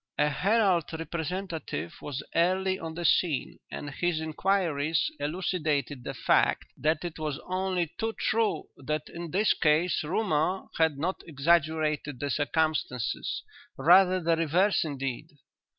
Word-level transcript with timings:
"'A 0.17 0.29
Herald 0.29 0.91
representative 0.93 1.93
was 2.01 2.23
early 2.33 2.79
on 2.79 2.95
the 2.95 3.05
scene, 3.05 3.59
and 3.69 3.91
his 3.91 4.19
inquiries 4.19 5.11
elucidated 5.19 6.03
the 6.03 6.15
fact 6.15 6.65
that 6.75 7.05
it 7.05 7.19
was 7.19 7.37
only 7.45 7.85
too 7.99 8.11
true 8.17 8.63
that 8.77 9.07
in 9.09 9.29
this 9.29 9.53
case 9.53 10.03
rumour 10.03 10.63
had 10.79 10.97
not 10.97 11.21
exaggerated 11.27 12.19
the 12.19 12.31
circumstances, 12.31 13.43
rather 13.77 14.19
the 14.19 14.35
reverse 14.35 14.83
indeed. 14.83 15.27